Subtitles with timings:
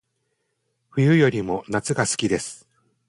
[0.95, 2.67] 冬よりも夏が好きです